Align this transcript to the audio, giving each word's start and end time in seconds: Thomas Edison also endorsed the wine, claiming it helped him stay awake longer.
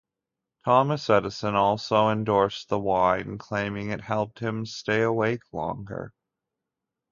Thomas 0.65 1.07
Edison 1.11 1.53
also 1.53 2.09
endorsed 2.09 2.69
the 2.69 2.79
wine, 2.79 3.37
claiming 3.37 3.91
it 3.91 4.01
helped 4.01 4.39
him 4.39 4.65
stay 4.65 5.03
awake 5.03 5.43
longer. 5.51 6.11